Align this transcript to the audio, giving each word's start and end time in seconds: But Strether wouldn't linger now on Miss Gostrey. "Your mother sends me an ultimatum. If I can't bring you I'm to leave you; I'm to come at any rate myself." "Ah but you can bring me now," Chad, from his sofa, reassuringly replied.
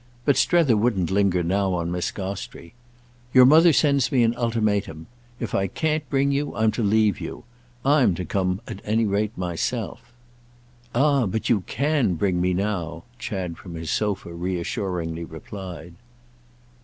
But 0.25 0.35
Strether 0.35 0.75
wouldn't 0.75 1.11
linger 1.11 1.43
now 1.43 1.75
on 1.75 1.91
Miss 1.91 2.09
Gostrey. 2.09 2.73
"Your 3.35 3.45
mother 3.45 3.71
sends 3.71 4.11
me 4.11 4.23
an 4.23 4.35
ultimatum. 4.35 5.05
If 5.39 5.53
I 5.53 5.67
can't 5.67 6.09
bring 6.09 6.31
you 6.31 6.55
I'm 6.55 6.71
to 6.71 6.81
leave 6.81 7.21
you; 7.21 7.43
I'm 7.85 8.15
to 8.15 8.25
come 8.25 8.61
at 8.67 8.81
any 8.83 9.05
rate 9.05 9.37
myself." 9.37 10.11
"Ah 10.95 11.27
but 11.27 11.49
you 11.49 11.61
can 11.67 12.15
bring 12.15 12.41
me 12.41 12.51
now," 12.51 13.03
Chad, 13.19 13.59
from 13.59 13.75
his 13.75 13.91
sofa, 13.91 14.33
reassuringly 14.33 15.23
replied. 15.23 15.93